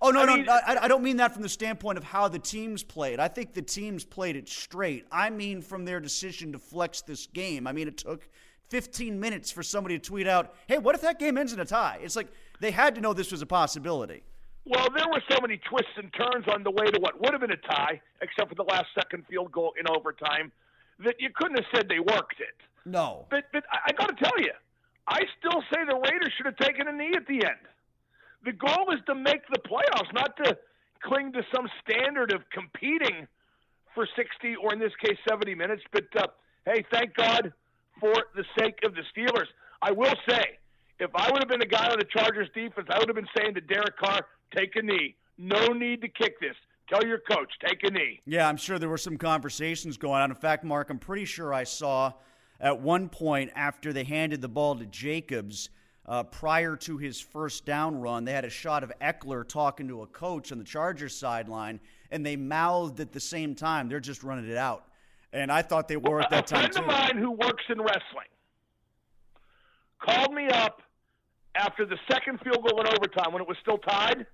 [0.00, 0.48] Oh no, I no, mean!
[0.48, 3.20] I, I don't mean that from the standpoint of how the teams played.
[3.20, 5.06] I think the teams played it straight.
[5.12, 7.68] I mean from their decision to flex this game.
[7.68, 8.28] I mean it took
[8.70, 11.64] 15 minutes for somebody to tweet out, "Hey, what if that game ends in a
[11.64, 12.26] tie?" It's like
[12.58, 14.24] they had to know this was a possibility.
[14.64, 17.40] Well, there were so many twists and turns on the way to what would have
[17.40, 20.50] been a tie, except for the last second field goal in overtime,
[21.04, 22.56] that you couldn't have said they worked it.
[22.84, 23.26] No.
[23.30, 24.50] But, but I, I got to tell you,
[25.08, 27.62] I still say the Raiders should have taken a knee at the end.
[28.44, 30.56] The goal is to make the playoffs, not to
[31.02, 33.26] cling to some standard of competing
[33.94, 35.82] for 60 or in this case 70 minutes.
[35.92, 36.26] But uh,
[36.66, 37.52] hey, thank God
[38.00, 39.46] for the sake of the Steelers.
[39.80, 40.58] I will say,
[40.98, 43.28] if I would have been a guy on the Chargers defense, I would have been
[43.36, 44.20] saying to Derek Carr,
[44.56, 45.16] take a knee.
[45.38, 46.54] No need to kick this.
[46.88, 48.20] Tell your coach, take a knee.
[48.26, 50.30] Yeah, I'm sure there were some conversations going on.
[50.30, 52.12] In fact, Mark, I'm pretty sure I saw
[52.62, 55.68] at one point after they handed the ball to Jacobs
[56.06, 60.02] uh, prior to his first down run, they had a shot of Ekeler talking to
[60.02, 61.78] a coach on the Chargers sideline,
[62.10, 64.86] and they mouthed at the same time, they're just running it out.
[65.34, 66.70] And I thought they were at that time.
[66.70, 68.28] A friend of mine who works in wrestling
[69.98, 70.80] called me up
[71.54, 74.26] after the second field goal in overtime when it was still tied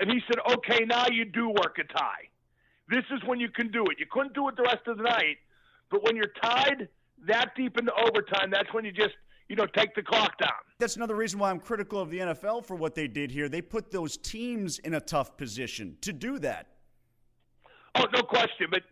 [0.00, 2.28] and he said, okay, now you do work a tie.
[2.88, 3.98] This is when you can do it.
[3.98, 5.36] You couldn't do it the rest of the night,
[5.90, 6.88] but when you're tied
[7.26, 9.14] that deep into overtime, that's when you just,
[9.48, 10.50] you know, take the clock down.
[10.78, 13.48] That's another reason why I'm critical of the NFL for what they did here.
[13.48, 16.68] They put those teams in a tough position to do that.
[17.96, 18.68] Oh, no question.
[18.70, 18.82] But,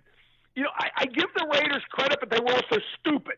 [0.54, 3.36] you know, I, I give the Raiders credit, but they were also stupid.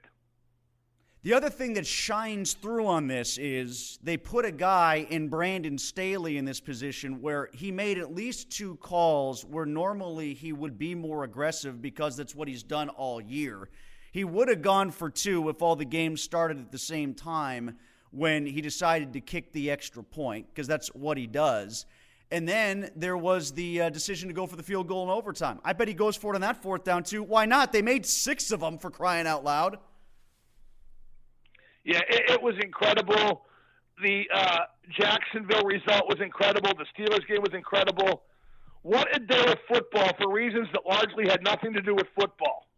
[1.23, 5.77] The other thing that shines through on this is they put a guy in Brandon
[5.77, 10.79] Staley in this position where he made at least two calls where normally he would
[10.79, 13.69] be more aggressive because that's what he's done all year.
[14.11, 17.79] He would have gone for two if all the games started at the same time
[18.11, 21.87] when he decided to kick the extra point because that's what he does.
[22.33, 25.61] And then there was the uh, decision to go for the field goal in overtime.
[25.65, 27.23] I bet he goes for it on that fourth down, too.
[27.23, 27.73] Why not?
[27.73, 29.79] They made six of them for crying out loud.
[31.85, 33.43] Yeah, it, it was incredible.
[34.03, 34.59] The uh,
[34.97, 36.71] Jacksonville result was incredible.
[36.79, 38.23] The Steelers game was incredible.
[38.83, 42.70] What a day of football for reasons that largely had nothing to do with football.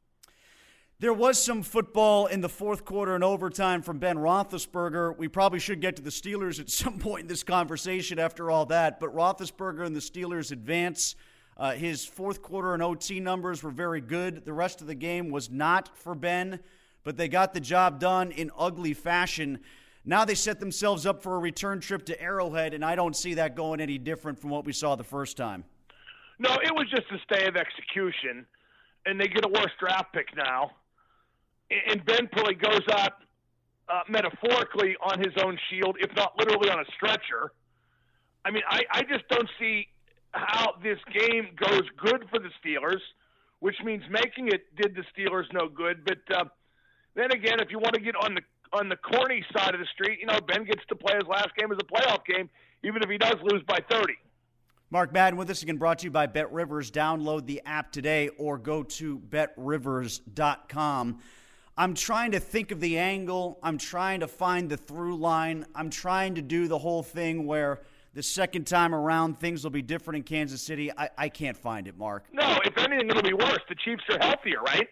[1.03, 5.19] There was some football in the fourth quarter and overtime from Ben Roethlisberger.
[5.19, 8.67] We probably should get to the Steelers at some point in this conversation after all
[8.67, 11.17] that, but Roethlisberger and the Steelers advance.
[11.57, 14.45] Uh, his fourth quarter and OT numbers were very good.
[14.45, 16.61] The rest of the game was not for Ben,
[17.03, 19.59] but they got the job done in ugly fashion.
[20.05, 23.35] Now they set themselves up for a return trip to Arrowhead, and I don't see
[23.35, 25.65] that going any different from what we saw the first time.
[26.38, 28.47] No, it was just a stay of execution,
[29.05, 30.71] and they get a worse draft pick now
[31.89, 33.13] and Ben probably goes out
[33.89, 37.53] uh, metaphorically on his own shield, if not literally on a stretcher.
[38.45, 39.89] I mean, I, I just don't see
[40.33, 43.01] how this game goes good for the Steelers,
[43.61, 46.05] which means making it did the Steelers no good.
[46.05, 46.45] But uh,
[47.15, 49.87] then again, if you want to get on the on the corny side of the
[49.93, 52.49] street, you know, Ben gets to play his last game as a playoff game,
[52.83, 54.15] even if he does lose by 30.
[54.91, 56.91] Mark Madden with us again, brought to you by Bet Rivers.
[56.91, 61.19] Download the app today or go to betrivers.com.
[61.77, 63.59] I'm trying to think of the angle.
[63.63, 65.65] I'm trying to find the through line.
[65.75, 67.81] I'm trying to do the whole thing where
[68.13, 70.93] the second time around things will be different in Kansas City.
[70.93, 72.27] I, I can't find it, Mark.
[72.31, 73.61] No, if anything, it'll be worse.
[73.71, 74.89] The Chiefs are healthier, right?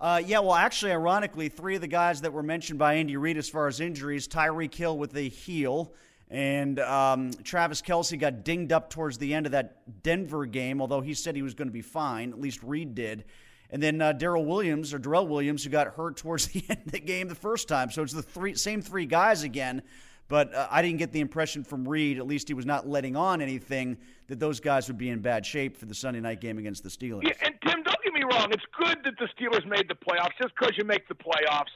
[0.00, 3.36] Uh, yeah, well, actually, ironically, three of the guys that were mentioned by Andy Reid
[3.36, 5.92] as far as injuries Tyreek Hill with a heel,
[6.30, 11.02] and um, Travis Kelce got dinged up towards the end of that Denver game, although
[11.02, 12.32] he said he was going to be fine.
[12.32, 13.24] At least Reid did
[13.72, 16.92] and then uh, Daryl Williams or Darrell Williams, who got hurt towards the end of
[16.92, 17.90] the game the first time.
[17.90, 19.82] So it's the three same three guys again.
[20.28, 23.16] But uh, I didn't get the impression from Reid, at least he was not letting
[23.16, 26.56] on anything, that those guys would be in bad shape for the Sunday night game
[26.56, 27.24] against the Steelers.
[27.24, 28.48] Yeah, and Tim, don't get me wrong.
[28.50, 31.74] It's good that the Steelers made the playoffs just because you make the playoffs.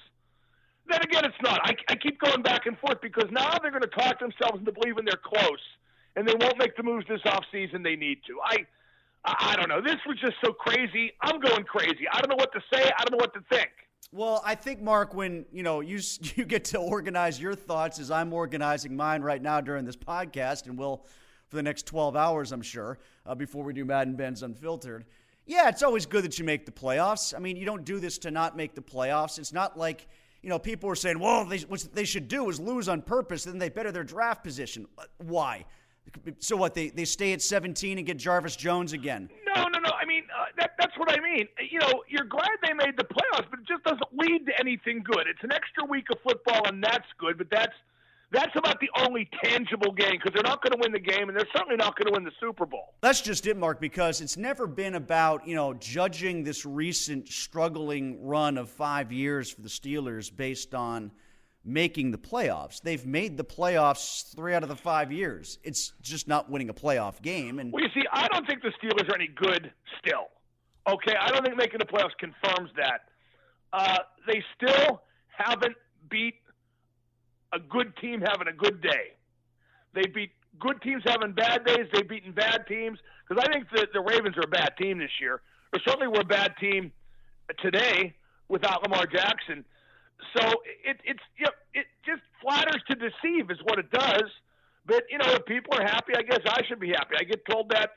[0.88, 1.60] Then again, it's not.
[1.64, 4.72] I, I keep going back and forth because now they're going to talk themselves into
[4.72, 5.60] believing they're close,
[6.14, 8.38] and they won't make the moves this offseason they need to.
[8.42, 8.64] I
[9.26, 9.80] I don't know.
[9.80, 11.12] This was just so crazy.
[11.20, 12.06] I'm going crazy.
[12.12, 12.90] I don't know what to say.
[12.96, 13.70] I don't know what to think.
[14.12, 16.00] Well, I think Mark, when you know you
[16.36, 20.66] you get to organize your thoughts as I'm organizing mine right now during this podcast,
[20.66, 21.04] and will
[21.48, 25.04] for the next 12 hours, I'm sure, uh, before we do Madden Benz Unfiltered.
[25.46, 27.32] Yeah, it's always good that you make the playoffs.
[27.34, 29.38] I mean, you don't do this to not make the playoffs.
[29.38, 30.08] It's not like
[30.42, 33.44] you know people are saying, well, they, what they should do is lose on purpose,
[33.44, 34.86] then they better their draft position.
[34.96, 35.64] Uh, why?
[36.38, 36.74] So what?
[36.74, 39.30] They they stay at 17 and get Jarvis Jones again?
[39.54, 39.90] No, no, no.
[39.90, 41.46] I mean, uh, that, that's what I mean.
[41.70, 45.02] You know, you're glad they made the playoffs, but it just doesn't lead to anything
[45.04, 45.26] good.
[45.28, 47.38] It's an extra week of football, and that's good.
[47.38, 47.74] But that's
[48.32, 51.36] that's about the only tangible game because they're not going to win the game, and
[51.36, 52.94] they're certainly not going to win the Super Bowl.
[53.00, 53.80] That's just it, Mark.
[53.80, 59.50] Because it's never been about you know judging this recent struggling run of five years
[59.50, 61.12] for the Steelers based on
[61.66, 62.80] making the playoffs.
[62.80, 65.58] They've made the playoffs three out of the five years.
[65.64, 67.58] It's just not winning a playoff game.
[67.58, 70.28] And well, you see, I don't think the Steelers are any good still.
[70.88, 73.00] Okay, I don't think making the playoffs confirms that.
[73.72, 75.76] Uh, they still haven't
[76.08, 76.36] beat
[77.52, 79.16] a good team having a good day.
[79.94, 81.86] They beat good teams having bad days.
[81.92, 85.10] They've beaten bad teams because I think the the Ravens are a bad team this
[85.20, 85.42] year.
[85.72, 86.92] Or certainly were a bad team
[87.58, 88.14] today
[88.48, 89.64] without Lamar Jackson.
[90.36, 90.46] So
[90.84, 94.30] it, it's you know, it just flatters to deceive is what it does.
[94.86, 97.16] But you know, if people are happy, I guess I should be happy.
[97.18, 97.90] I get told that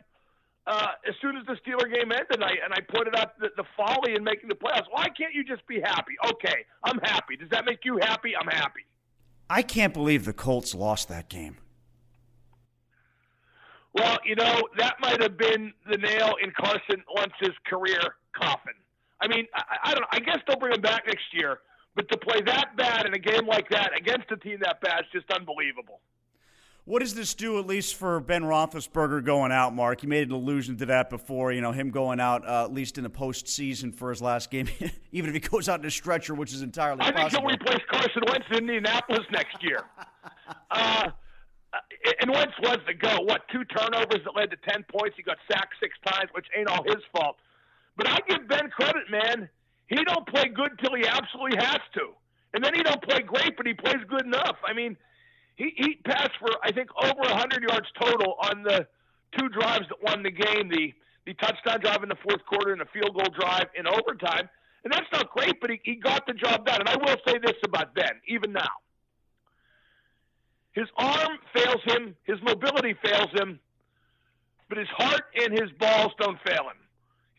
[0.70, 3.50] uh, as soon as the Steeler game ended, and I, and I pointed out the,
[3.58, 4.86] the folly in making the playoffs.
[4.92, 6.14] Why can't you just be happy?
[6.32, 7.36] Okay, I'm happy.
[7.38, 8.34] Does that make you happy?
[8.40, 8.86] I'm happy.
[9.50, 11.58] I can't believe the Colts lost that game.
[13.94, 18.00] Well, you know, that might have been the nail in Carson Wentz's career
[18.34, 18.74] coffin.
[19.20, 20.02] I mean, I, I don't.
[20.02, 20.08] Know.
[20.12, 21.60] I guess they'll bring him back next year.
[21.96, 25.02] But to play that bad in a game like that against a team that bad
[25.02, 26.02] is just unbelievable.
[26.86, 30.02] What does this do, at least for Ben Roethlisberger going out, Mark?
[30.02, 32.98] You made an allusion to that before, you know, him going out uh, at least
[32.98, 34.68] in the postseason for his last game,
[35.12, 37.48] even if he goes out in a stretcher, which is entirely I possible.
[37.48, 39.84] I think he'll replace Carson Wentz in Indianapolis next year.
[40.72, 41.12] uh,
[42.22, 43.22] and Wentz was the go.
[43.22, 45.16] What, two turnovers that led to 10 points?
[45.16, 47.36] He got sacked six times, which ain't all his fault.
[47.98, 49.50] But I give Ben credit, man.
[49.90, 52.14] He don't play good till he absolutely has to,
[52.54, 54.58] and then he don't play great, but he plays good enough.
[54.66, 54.96] I mean,
[55.56, 58.88] he he passed for I think over 100 yards total on the
[59.38, 60.70] two drives that won the game.
[60.70, 60.94] The
[61.26, 64.50] the touchdown drive in the fourth quarter and the field goal drive in overtime.
[64.84, 66.80] And that's not great, but he, he got the job done.
[66.80, 68.70] And I will say this about Ben, even now.
[70.72, 73.60] His arm fails him, his mobility fails him,
[74.70, 76.79] but his heart and his balls don't fail him.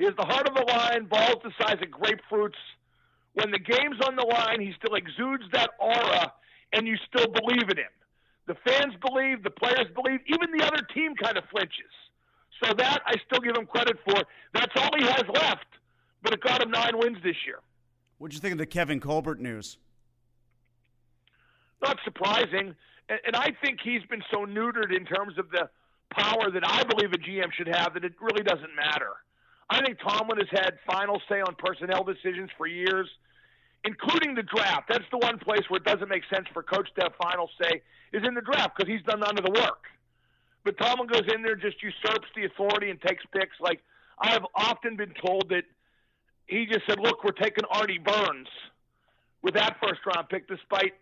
[0.00, 2.56] He has the heart of a lion, balls the size of grapefruits.
[3.34, 6.32] When the game's on the line, he still exudes that aura,
[6.72, 7.92] and you still believe in him.
[8.46, 11.92] The fans believe, the players believe, even the other team kind of flinches.
[12.64, 14.24] So that I still give him credit for.
[14.54, 15.66] That's all he has left,
[16.22, 17.58] but it got him nine wins this year.
[18.16, 19.76] What'd you think of the Kevin Colbert news?
[21.82, 22.74] Not surprising.
[23.10, 25.68] And, and I think he's been so neutered in terms of the
[26.10, 29.12] power that I believe a GM should have that it really doesn't matter.
[29.70, 33.08] I think Tomlin has had final say on personnel decisions for years,
[33.84, 34.88] including the draft.
[34.88, 37.80] That's the one place where it doesn't make sense for coach to have final say
[38.12, 39.84] is in the draft because he's done none of the work.
[40.64, 43.54] But Tomlin goes in there, just usurps the authority and takes picks.
[43.60, 43.80] Like
[44.18, 45.64] I have often been told that
[46.46, 48.48] he just said, "Look, we're taking Artie Burns
[49.40, 50.94] with that first round pick," despite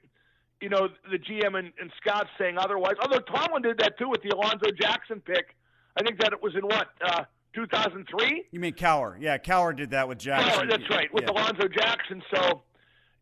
[0.60, 2.94] you know the GM and, and Scott saying otherwise.
[3.00, 5.56] Although Tomlin did that too with the Alonzo Jackson pick.
[5.96, 8.44] I think that it was in what uh, 2003.
[8.50, 9.16] You mean Cowher?
[9.18, 10.52] Yeah, Cowher did that with Jackson.
[10.52, 11.30] Cowher, that's right, with yeah.
[11.32, 12.22] Alonzo Jackson.
[12.34, 12.62] So,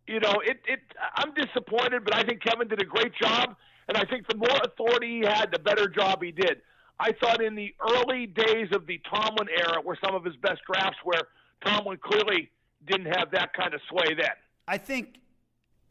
[0.06, 0.80] you know, it, it.
[1.16, 3.56] I'm disappointed, but I think Kevin did a great job,
[3.88, 6.62] and I think the more authority he had, the better job he did.
[6.98, 10.60] I thought in the early days of the Tomlin era were some of his best
[10.66, 11.22] drafts, where
[11.64, 12.50] Tomlin clearly
[12.86, 14.30] didn't have that kind of sway then.
[14.66, 15.20] I think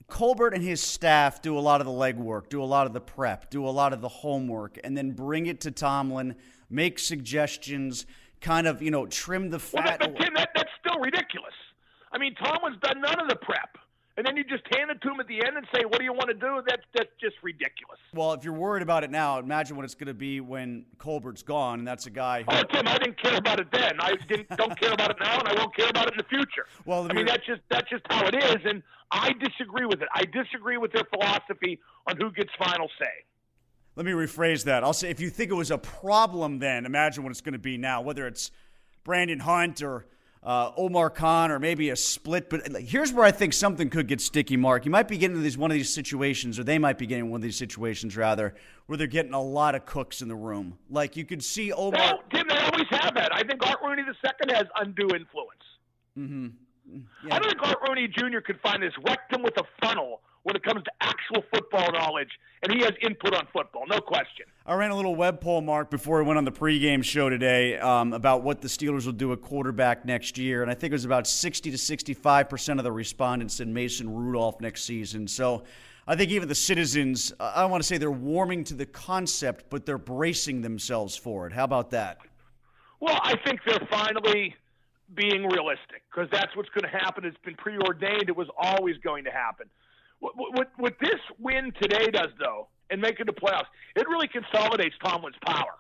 [0.08, 3.02] Colbert and his staff do a lot of the legwork, do a lot of the
[3.02, 6.36] prep, do a lot of the homework, and then bring it to Tomlin,
[6.70, 8.06] make suggestions,
[8.46, 10.00] kind of, you know, trim the fat.
[10.00, 11.54] Well, but, Tim, that, that's still ridiculous.
[12.12, 13.78] I mean, Tomlin's done none of the prep
[14.18, 16.06] and then you just hand it to him at the end and say, "What do
[16.06, 18.00] you want to do?" That's that's just ridiculous.
[18.14, 21.44] Well, if you're worried about it now, imagine what it's going to be when Colbert's
[21.44, 22.44] gone, and that's a guy.
[22.44, 22.56] Who...
[22.56, 23.94] Oh, Tim, I didn't care about it then.
[24.00, 26.30] I didn't don't care about it now, and I won't care about it in the
[26.30, 26.66] future.
[26.86, 28.82] Well, I mean that's just that's just how it is, and
[29.12, 30.08] I disagree with it.
[30.14, 33.26] I disagree with their philosophy on who gets final say.
[33.96, 34.84] Let me rephrase that.
[34.84, 37.60] I'll say if you think it was a problem then, imagine what it's going to
[37.60, 38.02] be now.
[38.02, 38.52] Whether it's
[39.04, 40.06] Brandon Hunt or
[40.44, 42.50] uh, Omar Khan or maybe a split.
[42.50, 44.86] But here's where I think something could get sticky, Mark.
[44.86, 47.32] You might be getting into these one of these situations, or they might be getting
[47.32, 48.54] one of these situations rather,
[48.86, 50.78] where they're getting a lot of cooks in the room.
[50.90, 52.00] Like you could see Omar.
[52.00, 53.34] No, Tim, they always have that.
[53.34, 55.64] I think Art Rooney II has undue influence.
[56.18, 56.48] Mm-hmm.
[57.26, 57.36] Yeah.
[57.36, 58.40] I don't think Art Rooney Jr.
[58.46, 62.30] could find this rectum with a funnel when it comes to actual football knowledge,
[62.62, 64.46] and he has input on football, no question.
[64.64, 67.80] I ran a little web poll, Mark, before we went on the pregame show today
[67.80, 70.94] um, about what the Steelers will do at quarterback next year, and I think it
[70.94, 75.28] was about 60 to 65 percent of the respondents said Mason Rudolph next season.
[75.28, 75.64] So.
[76.08, 79.72] I think even the citizens, I don't want to say they're warming to the concept,
[79.72, 81.54] but they're bracing themselves for it.
[81.54, 82.20] How about that?
[83.00, 84.56] Well, I think they're finally
[85.16, 87.26] being realistic because that's what's going to happen.
[87.26, 88.30] It's been preordained.
[88.30, 89.68] It was always going to happen.
[90.34, 94.96] What, what, what this win today does, though, and making the playoffs, it really consolidates
[95.04, 95.76] Tomlin's power.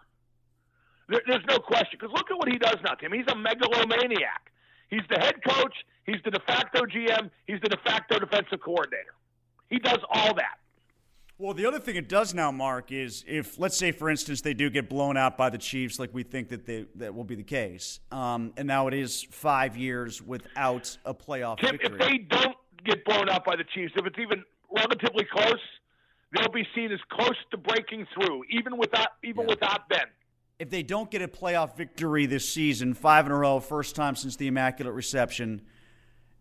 [1.09, 1.97] There, there's no question.
[1.99, 3.11] Because look at what he does now, Tim.
[3.11, 4.51] He's a megalomaniac.
[4.89, 5.73] He's the head coach.
[6.05, 7.31] He's the de facto GM.
[7.47, 9.15] He's the de facto defensive coordinator.
[9.69, 10.59] He does all that.
[11.37, 14.53] Well, the other thing it does now, Mark, is if let's say, for instance, they
[14.53, 17.35] do get blown out by the Chiefs, like we think that they that will be
[17.35, 21.97] the case, um, and now it is five years without a playoff Tim, victory.
[21.99, 24.43] If they don't get blown out by the Chiefs, if it's even
[24.75, 25.59] relatively close,
[26.33, 29.49] they'll be seen as close to breaking through, even without even yeah.
[29.49, 30.05] without Ben.
[30.57, 34.15] If they don't get a playoff victory this season, five in a row, first time
[34.15, 35.61] since the Immaculate Reception,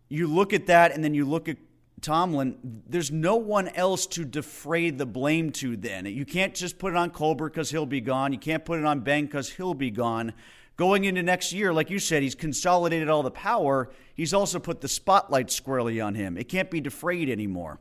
[0.07, 1.57] you look at that, and then you look at
[2.01, 6.05] Tomlin, there's no one else to defray the blame to then.
[6.05, 8.31] You can't just put it on Colbert because he'll be gone.
[8.31, 10.33] You can't put it on Ben because he'll be gone.
[10.77, 13.89] Going into next year, like you said, he's consolidated all the power.
[14.13, 16.37] He's also put the spotlight squarely on him.
[16.37, 17.79] It can't be defrayed anymore.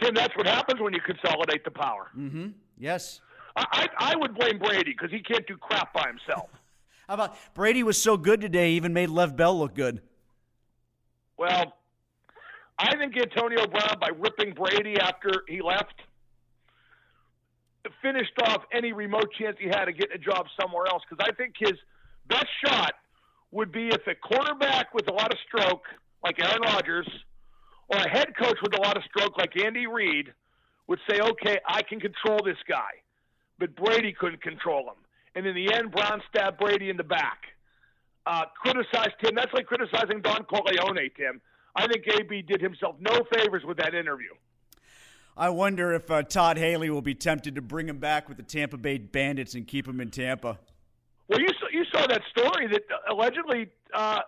[0.00, 2.10] Tim, that's what happens when you consolidate the power.
[2.16, 2.48] Mm-hmm.
[2.78, 3.20] Yes.
[3.54, 6.48] I, I, I would blame Brady because he can't do crap by himself.
[7.08, 10.00] How about Brady was so good today, even made Le'Veon Bell look good.
[11.36, 11.74] Well,
[12.78, 15.94] I think Antonio Brown, by ripping Brady after he left,
[18.00, 21.02] finished off any remote chance he had of getting a job somewhere else.
[21.08, 21.74] Because I think his
[22.32, 22.94] best shot
[23.50, 25.84] would be if a quarterback with a lot of stroke,
[26.24, 27.08] like Aaron Rodgers,
[27.88, 30.32] or a head coach with a lot of stroke, like Andy Reid,
[30.86, 32.90] would say, okay, I can control this guy.
[33.58, 34.96] But Brady couldn't control him.
[35.34, 37.42] And in the end, Brown stabbed Brady in the back.
[38.26, 39.34] Uh, criticized Tim.
[39.34, 41.40] That's like criticizing Don Corleone, Tim.
[41.74, 44.28] I think AB did himself no favors with that interview.
[45.36, 48.42] I wonder if uh, Todd Haley will be tempted to bring him back with the
[48.42, 50.58] Tampa Bay Bandits and keep him in Tampa.
[51.28, 54.20] Well, you saw, you saw that story that allegedly uh,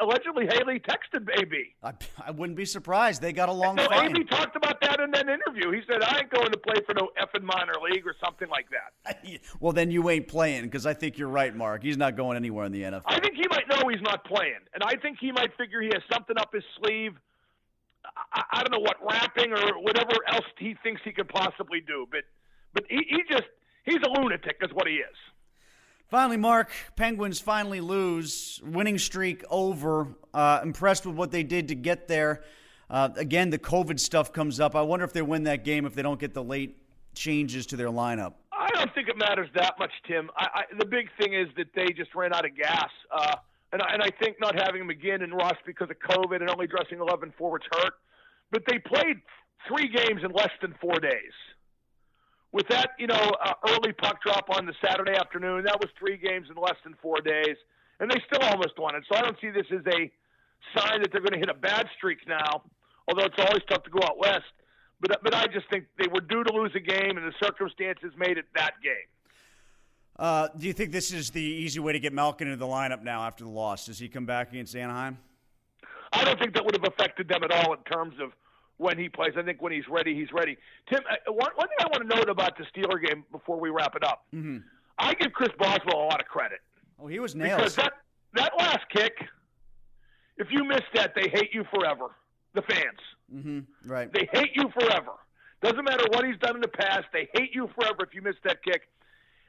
[0.00, 1.74] allegedly Haley texted AB.
[1.82, 1.92] I,
[2.26, 3.20] I wouldn't be surprised.
[3.20, 4.10] They got along no, fine.
[4.10, 5.70] AB talked about that in that interview.
[5.70, 8.66] He said, "I ain't going to play for no effing minor league or something like
[8.70, 9.24] that."
[9.60, 11.82] well, then you ain't playing because I think you're right, Mark.
[11.82, 13.02] He's not going anywhere in the NFL.
[13.06, 15.90] I think he might know he's not playing, and I think he might figure he
[15.92, 17.12] has something up his sleeve.
[18.32, 22.06] I, I don't know what rapping or whatever else he thinks he could possibly do,
[22.10, 22.22] but
[22.72, 23.48] but he, he just
[23.84, 25.16] he's a lunatic, is what he is.
[26.10, 28.60] Finally, Mark, Penguins finally lose.
[28.64, 30.08] Winning streak over.
[30.34, 32.42] Uh, impressed with what they did to get there.
[32.90, 34.74] Uh, again, the COVID stuff comes up.
[34.74, 36.76] I wonder if they win that game if they don't get the late
[37.14, 38.34] changes to their lineup.
[38.52, 40.30] I don't think it matters that much, Tim.
[40.36, 42.90] I, I, the big thing is that they just ran out of gas.
[43.16, 43.36] Uh,
[43.72, 46.66] and, I, and I think not having McGinn and Rust because of COVID and only
[46.66, 47.92] dressing 11 forwards hurt.
[48.50, 49.18] But they played
[49.68, 51.32] three games in less than four days
[52.52, 56.16] with that, you know, uh, early puck drop on the Saturday afternoon, that was three
[56.16, 57.56] games in less than four days,
[58.00, 59.04] and they still almost won it.
[59.10, 60.10] So I don't see this as a
[60.76, 62.62] sign that they're going to hit a bad streak now.
[63.08, 64.52] Although it's always tough to go out west,
[65.00, 68.12] but but I just think they were due to lose a game, and the circumstances
[68.16, 68.94] made it that game.
[70.16, 73.02] Uh, do you think this is the easy way to get Malkin into the lineup
[73.02, 73.86] now after the loss?
[73.86, 75.16] Does he come back against Anaheim?
[76.12, 78.32] I don't think that would have affected them at all in terms of
[78.80, 79.32] when he plays.
[79.36, 80.56] I think when he's ready, he's ready.
[80.88, 83.68] Tim, uh, one, one thing I want to note about the Steeler game before we
[83.68, 84.58] wrap it up, mm-hmm.
[84.98, 86.60] I give Chris Boswell a lot of credit.
[86.98, 87.58] Oh, he was nailed.
[87.58, 87.92] Because that,
[88.34, 89.12] that last kick,
[90.38, 92.16] if you miss that, they hate you forever.
[92.54, 92.98] The fans.
[93.32, 93.60] Mm-hmm.
[93.88, 94.12] Right.
[94.12, 95.12] They hate you forever.
[95.62, 97.04] Doesn't matter what he's done in the past.
[97.12, 98.88] They hate you forever if you miss that kick.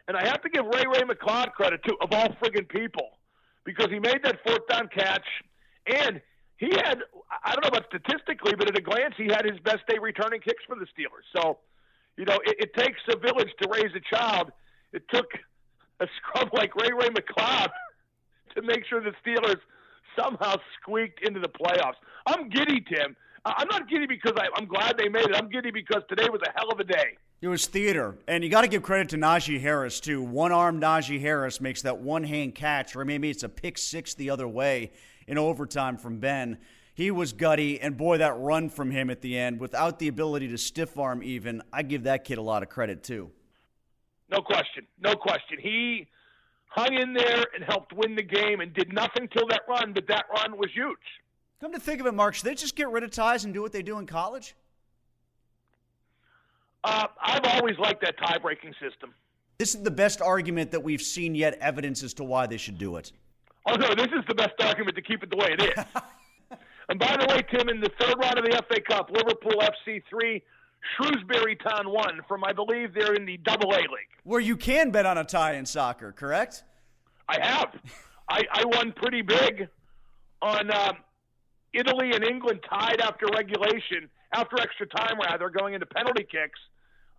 [0.08, 3.18] And I have to give Ray Ray McCloud credit too, of all friggin' people,
[3.64, 5.26] because he made that fourth down catch,
[5.88, 6.22] and
[6.62, 7.01] he had
[7.43, 10.41] I don't know about statistically, but at a glance, he had his best day returning
[10.41, 11.26] kicks for the Steelers.
[11.36, 11.57] So,
[12.18, 14.51] you know, it, it takes a village to raise a child.
[14.93, 15.26] It took
[15.99, 17.70] a scrub like Ray Ray McCloud
[18.55, 19.59] to make sure the Steelers
[20.16, 21.95] somehow squeaked into the playoffs.
[22.28, 23.16] I'm giddy, Tim.
[23.43, 25.36] I'm not giddy because I, I'm glad they made it.
[25.36, 27.18] I'm giddy because today was a hell of a day.
[27.41, 28.20] It was theater.
[28.28, 30.22] And you got to give credit to Najee Harris, too.
[30.22, 34.14] One armed Najee Harris makes that one hand catch, or maybe it's a pick six
[34.14, 34.91] the other way
[35.28, 36.58] in overtime from Ben.
[36.94, 40.50] He was gutty, and boy, that run from him at the end, without the ability
[40.50, 43.32] to stiff arm even, I give that kid a lot of credit too.
[44.30, 44.86] No question.
[45.00, 45.58] No question.
[45.60, 46.08] He
[46.68, 50.08] hung in there and helped win the game and did nothing till that run, but
[50.08, 50.98] that run was huge.
[51.60, 53.62] Come to think of it, Mark, should they just get rid of ties and do
[53.62, 54.56] what they do in college?
[56.84, 59.14] Uh, I've always liked that tie breaking system.
[59.60, 62.80] This is the best argument that we've seen yet, evidence as to why they should
[62.80, 63.12] do it.
[63.68, 65.86] No, this is the best argument to keep it the way it is.
[66.89, 70.01] and by the way, Tim, in the third round of the FA Cup, Liverpool FC
[70.09, 70.43] three,
[70.95, 74.91] Shrewsbury Town one from I believe they're in the Double A League, where you can
[74.91, 76.12] bet on a tie in soccer.
[76.12, 76.64] Correct?
[77.30, 77.76] I have.
[78.30, 79.68] I, I won pretty big
[80.41, 80.93] on uh,
[81.74, 86.59] Italy and England tied after regulation, after extra time rather, going into penalty kicks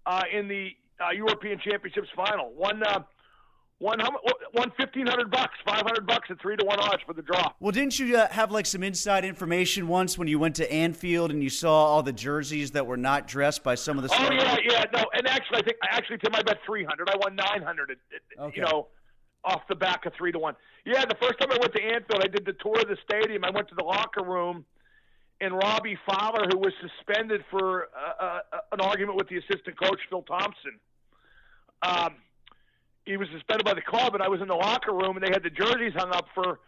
[0.07, 0.71] uh, in the
[1.01, 2.53] uh, European Championships final.
[2.53, 2.83] One.
[2.83, 3.01] Uh,
[3.83, 4.11] won how?
[4.55, 7.53] Won fifteen hundred bucks, five hundred bucks at three to one odds for the draw.
[7.61, 11.31] Well, didn't you uh, have like some inside information once when you went to Anfield
[11.31, 14.11] and you saw all the jerseys that were not dressed by some of the?
[14.13, 17.11] Oh yeah, yeah, no, and actually, I think actually Tim, I bet three hundred.
[17.11, 17.99] I won nine hundred.
[18.39, 18.57] Okay.
[18.57, 18.89] You know,
[19.45, 20.55] off the back of three to one.
[20.87, 23.45] Yeah, the first time I went to Anfield, I did the tour of the stadium.
[23.45, 24.65] I went to the locker room.
[25.41, 29.99] And Robbie Fowler, who was suspended for uh, uh, an argument with the assistant coach
[30.09, 30.79] Phil Thompson,
[31.83, 32.15] um,
[33.05, 35.33] he was suspended by the club, and I was in the locker room, and they
[35.33, 36.61] had the jerseys hung up for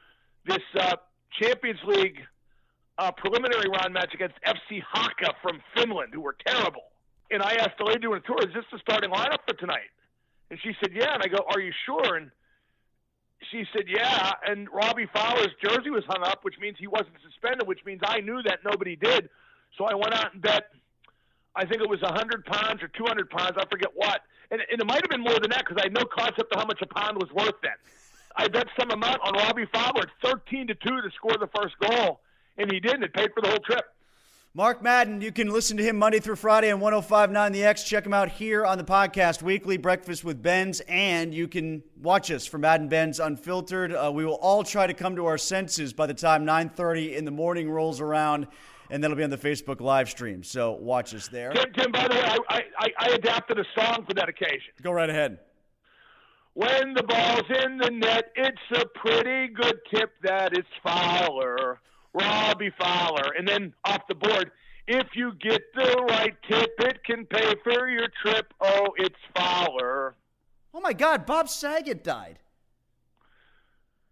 [0.47, 0.97] this uh,
[1.41, 2.19] Champions League
[2.99, 6.83] uh, preliminary round match against FC Haka from Finland, who were terrible.
[7.31, 9.91] And I asked the lady doing the tour, "Is this the starting lineup for tonight?"
[10.51, 12.31] And she said, "Yeah." And I go, "Are you sure?" And
[13.51, 17.67] she said, "Yeah." And Robbie Fowler's jersey was hung up, which means he wasn't suspended,
[17.67, 19.31] which means I knew that nobody did.
[19.79, 20.71] So I went out and bet.
[21.57, 23.53] I think it was a hundred pounds or two hundred pounds.
[23.57, 24.21] I forget what
[24.55, 26.61] and, and it might have been more than that because I had no concept of
[26.61, 27.73] how much a pound was worth then.
[28.37, 31.75] I bet some amount on Robbie Fowler at 13 to 2 to score the first
[31.79, 32.21] goal,
[32.57, 33.03] and he didn't.
[33.03, 33.85] It paid for the whole trip.
[34.57, 37.83] Mark Madden, you can listen to him Monday through Friday on 1059 The X.
[37.83, 42.31] Check him out here on the podcast weekly, Breakfast with Benz, and you can watch
[42.31, 43.93] us for Madden Benz Unfiltered.
[43.93, 47.25] Uh, we will all try to come to our senses by the time 9:30 in
[47.25, 48.47] the morning rolls around
[48.91, 50.43] and that'll be on the Facebook live stream.
[50.43, 51.53] So watch us there.
[51.53, 54.73] Tim, Tim by the way, I, I, I adapted a song for that occasion.
[54.83, 55.39] Go right ahead.
[56.55, 61.81] When the ball's in the net, it's a pretty good tip that it's Fowler,
[62.13, 63.33] Robbie Fowler.
[63.37, 64.53] And then off the board,
[64.87, 68.55] if you get the right tip, it can pay for your trip.
[68.61, 70.15] Oh, it's Fowler.
[70.73, 72.39] Oh my God, Bob Saget died.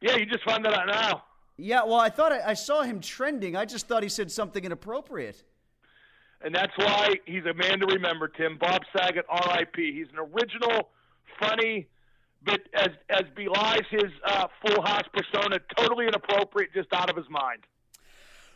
[0.00, 1.22] Yeah, you just found that out now.
[1.62, 3.54] Yeah, well, I thought I, I saw him trending.
[3.54, 5.44] I just thought he said something inappropriate.
[6.44, 8.58] And that's why he's a man to remember, Tim.
[8.58, 9.92] Bob Saget, R.I.P.
[9.92, 10.90] He's an original,
[11.38, 11.86] funny,
[12.44, 17.30] but as as belies his uh, full house persona, totally inappropriate, just out of his
[17.30, 17.60] mind.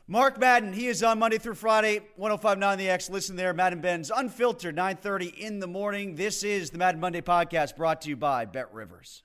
[0.08, 3.08] Mark Madden, he is on Monday through Friday, 1059 The X.
[3.08, 6.14] Listen there, Madden Benz, unfiltered, 9.30 in the morning.
[6.14, 9.24] This is the Madden Monday podcast brought to you by Bet Rivers.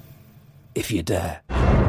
[0.75, 1.80] if you dare.